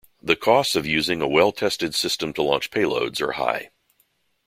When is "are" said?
3.21-3.33